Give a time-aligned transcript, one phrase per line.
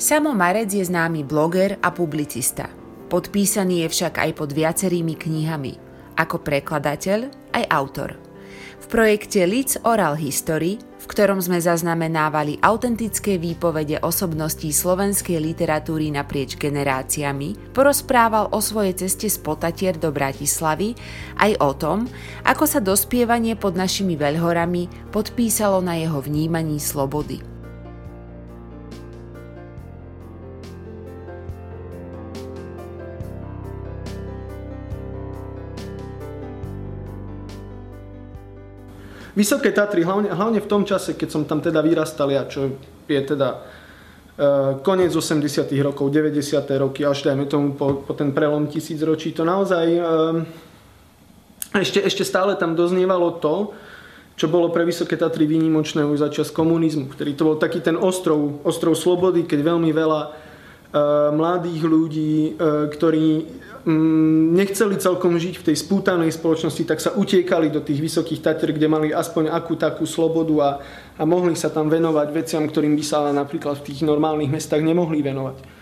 [0.00, 2.72] Samo Marec je známy bloger a publicista.
[3.12, 5.76] Podpísaný je však aj pod viacerými knihami,
[6.16, 8.16] ako prekladateľ aj autor.
[8.80, 16.56] V projekte Lids Oral History, v ktorom sme zaznamenávali autentické výpovede osobností slovenskej literatúry naprieč
[16.56, 20.96] generáciami, porozprával o svojej ceste z Potatier do Bratislavy
[21.44, 22.08] aj o tom,
[22.48, 27.59] ako sa dospievanie pod našimi veľhorami podpísalo na jeho vnímaní slobody.
[39.40, 42.76] Vysoké Tatry, hlavne, hlavne v tom čase, keď som tam teda vyrastal ja, čo
[43.08, 48.68] je teda uh, koniec 80 rokov, 90 roky, až dajme tomu po, po ten prelom
[48.68, 50.44] tisícročí, to naozaj uh,
[51.72, 53.72] ešte, ešte stále tam doznievalo to,
[54.36, 58.60] čo bolo pre Vysoké Tatry výnimočné už začas komunizmu, ktorý to bol taký ten ostrov,
[58.60, 60.32] ostrov slobody, keď veľmi veľa uh,
[61.32, 62.60] mladých ľudí,
[62.92, 63.24] ktorí
[63.88, 68.92] nechceli celkom žiť v tej spútanej spoločnosti, tak sa utiekali do tých vysokých Tatier, kde
[68.92, 70.70] mali aspoň akú takú slobodu a,
[71.16, 74.84] a mohli sa tam venovať veciam, ktorým by sa ale napríklad v tých normálnych mestách
[74.84, 75.80] nemohli venovať.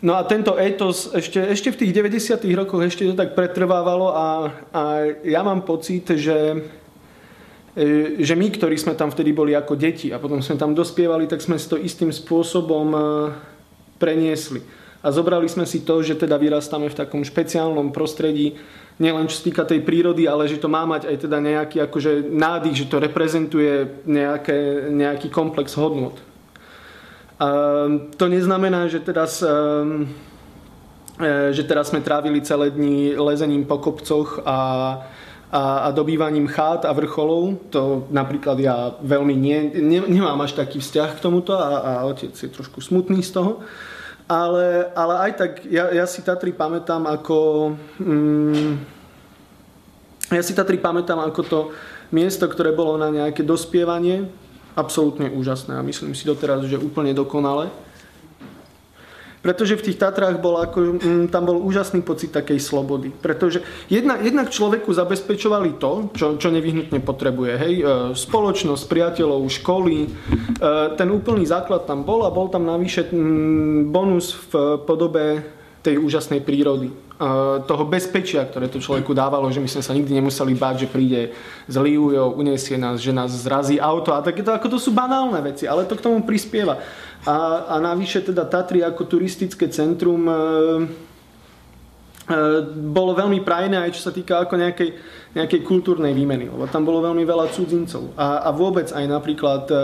[0.00, 2.40] No a tento etos ešte, ešte v tých 90.
[2.56, 4.26] rokoch ešte to tak pretrvávalo a,
[4.70, 4.82] a
[5.26, 6.70] ja mám pocit, že,
[7.76, 11.28] e, že my, ktorí sme tam vtedy boli ako deti a potom sme tam dospievali,
[11.28, 13.00] tak sme si to istým spôsobom e,
[14.00, 18.60] preniesli a zobrali sme si to, že teda vyrastáme v takom špeciálnom prostredí,
[19.00, 22.28] nielen čo sa týka tej prírody, ale že to má mať aj teda nejaký akože
[22.28, 26.20] nádych, že to reprezentuje nejaké, nejaký komplex hodnot.
[27.40, 27.48] A
[28.20, 30.12] to neznamená, že teraz, ehm,
[31.16, 34.60] e, že teraz sme trávili celé dni lezením po kopcoch a,
[35.48, 37.56] a, a dobývaním chát a vrcholov.
[37.72, 42.36] To napríklad ja veľmi nie, ne, nemám až taký vzťah k tomuto a, a otec
[42.36, 43.64] je trošku smutný z toho.
[44.30, 47.38] Ale, ale aj tak, ja, ja si Tatry pamätám ako...
[47.98, 48.78] Mm,
[50.30, 51.58] ja si Tatry pamätám ako to
[52.14, 54.30] miesto, ktoré bolo na nejaké dospievanie.
[54.78, 57.74] Absolútne úžasné a myslím si doteraz, že úplne dokonale.
[59.40, 63.08] Pretože v tých Tatrách bol ako, mm, tam bol úžasný pocit takej slobody.
[63.08, 67.52] Pretože jednak, jednak človeku zabezpečovali to, čo, čo nevyhnutne potrebuje.
[67.56, 67.74] Hej?
[67.80, 69.98] E, spoločnosť, priateľov, školy.
[70.04, 70.08] E,
[71.00, 76.44] ten úplný základ tam bol a bol tam navyše mm, bonus v podobe tej úžasnej
[76.44, 76.92] prírody.
[77.68, 81.20] Toho bezpečia, ktoré to človeku dávalo, že my sme sa nikdy nemuseli báť, že príde
[81.68, 85.68] zlý ujo, uniesie nás, že nás zrazí auto a takéto, ako to sú banálne veci,
[85.68, 86.80] ale to k tomu prispieva.
[87.28, 90.36] A, a navyše teda Tatry ako turistické centrum e, e,
[92.88, 94.90] bolo veľmi prajné aj čo sa týka ako nejakej,
[95.36, 98.16] nejakej kultúrnej výmeny, lebo tam bolo veľmi veľa cudzincov.
[98.16, 99.76] A, a vôbec aj napríklad e,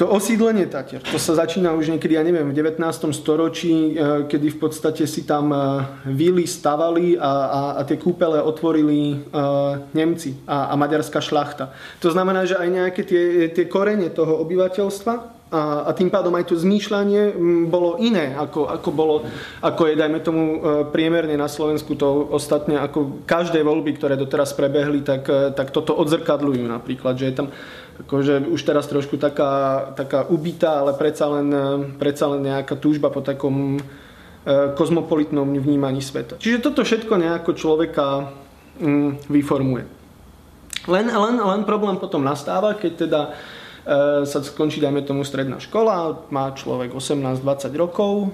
[0.00, 2.80] to osídlenie Tatier, to sa začína už niekedy, ja neviem, v 19.
[3.12, 5.60] storočí, e, kedy v podstate si tam e,
[6.08, 11.76] vily stavali a, a, a tie kúpele otvorili uh, Nemci a, a maďarská šlachta.
[12.00, 16.46] To znamená, že aj nejaké tie, tie korene toho obyvateľstva a, a tým pádom aj
[16.46, 17.34] to zmýšľanie
[17.66, 19.26] bolo iné, ako, ako, bolo,
[19.58, 20.58] ako je, dajme tomu, e,
[20.94, 25.98] priemerne na Slovensku to ostatne, ako každé voľby, ktoré doteraz prebehli, tak, e, tak toto
[25.98, 27.48] odzrkadľujú napríklad, že je tam
[28.06, 31.66] akože už teraz trošku taká, taká ubitá, ale predsa len, e,
[31.98, 33.82] predsa len nejaká túžba po takom
[34.50, 36.40] kozmopolitnom vnímaní sveta.
[36.40, 38.32] Čiže toto všetko nejako človeka
[39.28, 39.84] vyformuje.
[40.88, 43.59] Len, len, len problém potom nastáva, keď teda E,
[44.22, 48.30] sa skončí, dajme tomu, stredná škola, má človek 18-20 rokov,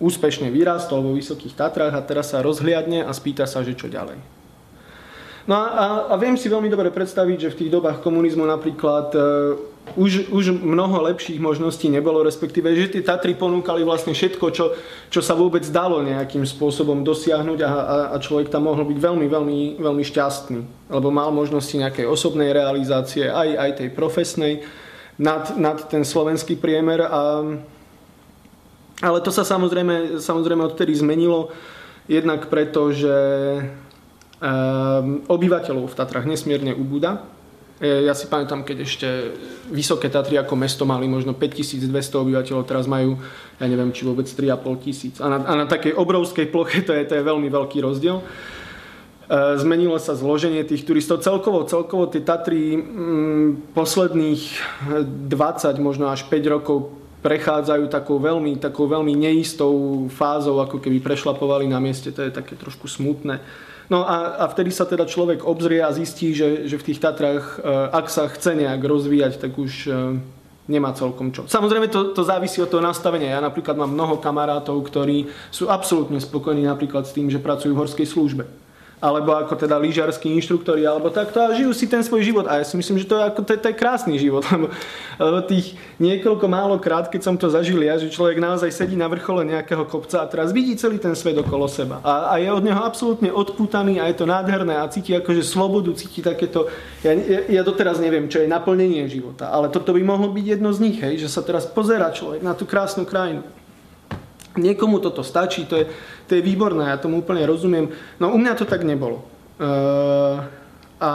[0.00, 4.37] úspešne vyrastol vo Vysokých Tatrách a teraz sa rozhliadne a spýta sa, že čo ďalej.
[5.48, 9.20] No a, a, viem si veľmi dobre predstaviť, že v tých dobách komunizmu napríklad e,
[9.96, 14.76] už, už mnoho lepších možností nebolo, respektíve, že tie Tatry ponúkali vlastne všetko, čo,
[15.08, 19.24] čo sa vôbec dalo nejakým spôsobom dosiahnuť a, a, a človek tam mohol byť veľmi,
[19.24, 24.60] veľmi, veľmi šťastný, lebo mal možnosti nejakej osobnej realizácie, aj, aj tej profesnej,
[25.16, 27.08] nad, nad ten slovenský priemer.
[27.08, 27.56] A,
[29.00, 31.48] ale to sa samozrejme, samozrejme odtedy zmenilo,
[32.04, 33.16] jednak preto, že
[35.26, 37.26] obyvateľov v Tatrách nesmierne ubúda.
[37.78, 39.08] E, ja si pamätám, keď ešte
[39.70, 41.90] Vysoké Tatry ako mesto mali možno 5200
[42.22, 43.18] obyvateľov, teraz majú,
[43.58, 45.14] ja neviem, či vôbec 3,5 tisíc.
[45.22, 48.18] A na, a na takej obrovskej ploche to je, to je veľmi veľký rozdiel.
[48.18, 48.24] E,
[49.62, 51.22] zmenilo sa zloženie tých turistov.
[51.22, 54.42] Celkovo, celkovo tie Tatry mm, posledných
[55.30, 61.66] 20, možno až 5 rokov prechádzajú takou veľmi, takou veľmi neistou fázou, ako keby prešlapovali
[61.66, 62.14] na mieste.
[62.14, 63.42] To je také trošku smutné.
[63.88, 67.56] No a, a vtedy sa teda človek obzrie a zistí, že, že v tých Tatrách,
[67.56, 70.20] e, ak sa chce nejak rozvíjať, tak už, e,
[70.68, 71.48] nemá celkom čo.
[71.48, 73.32] Samozrejme to, to závisí od toho nastavenia.
[73.32, 77.80] Ja napríklad mám mnoho kamarátov, ktorí sú absolútne spokojní napríklad s tým, že pracujú v
[77.80, 78.67] horskej službe
[78.98, 82.46] alebo ako teda lyžiarskí inštruktori, alebo takto a žijú si ten svoj život.
[82.50, 84.66] A ja si myslím, že to je, ako, to, je, to je krásny život, lebo,
[85.22, 89.06] lebo tých niekoľko málo krát, keď som to zažil ja, že človek naozaj sedí na
[89.06, 92.02] vrchole nejakého kopca a teraz vidí celý ten svet okolo seba.
[92.02, 95.94] A, a je od neho absolútne odputaný a je to nádherné a cíti akože slobodu,
[95.94, 96.66] cíti takéto...
[97.06, 97.14] Ja,
[97.46, 100.98] ja, doteraz neviem, čo je naplnenie života, ale toto by mohlo byť jedno z nich,
[100.98, 103.46] hej, že sa teraz pozera človek na tú krásnu krajinu.
[104.58, 105.84] Niekomu toto stačí, to je,
[106.26, 107.88] to je výborné, ja tomu úplne rozumiem.
[108.18, 109.22] No u mňa to tak nebolo.
[109.58, 110.42] Uh,
[110.98, 111.10] a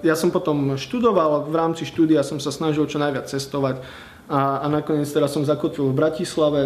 [0.00, 3.84] ja som potom študoval, v rámci štúdia som sa snažil čo najviac cestovať
[4.32, 6.60] a, a nakoniec teraz som zakotvil v Bratislave,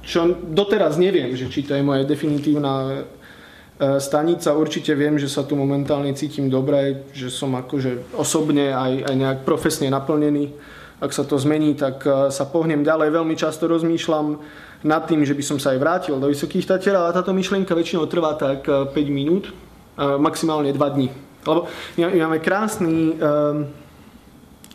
[0.00, 4.52] čo doteraz neviem, že či to je moja definitívna uh, stanica.
[4.52, 9.38] Určite viem, že sa tu momentálne cítim dobre, že som akože osobne aj, aj nejak
[9.48, 10.52] profesne naplnený.
[11.00, 13.12] Ak sa to zmení, tak uh, sa pohnem ďalej.
[13.12, 14.40] Veľmi často rozmýšľam
[14.84, 18.04] nad tým, že by som sa aj vrátil do Vysokých Tatier, ale táto myšlienka väčšinou
[18.04, 21.08] trvá tak 5 eh, minút, eh, maximálne 2 dní.
[21.44, 23.68] Lebo my máme krásny um,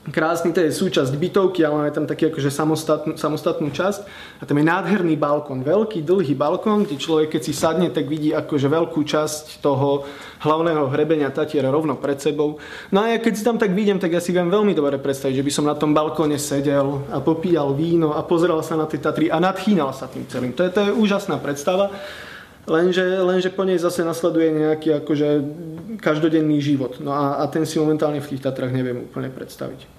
[0.09, 4.01] krásny, to je súčasť bytovky, ale máme tam taký akože samostatnú, samostatnú časť
[4.41, 8.33] a tam je nádherný balkón, veľký, dlhý balkón, kde človek keď si sadne, tak vidí
[8.33, 10.03] akože veľkú časť toho
[10.41, 12.59] hlavného hrebenia Tatiera rovno pred sebou.
[12.89, 15.39] No a ja keď si tam tak vidím, tak ja si viem veľmi dobre predstaviť,
[15.39, 19.00] že by som na tom balkóne sedel a popíjal víno a pozeral sa na tie
[19.00, 20.51] Tatry a nadchýnal sa tým celým.
[20.56, 21.91] To je, to je úžasná predstava.
[22.69, 25.27] Lenže, lenže po nej zase nasleduje nejaký akože
[25.97, 27.01] každodenný život.
[27.01, 29.99] No a, a ten si momentálne v tých Tatrách neviem úplne predstaviť.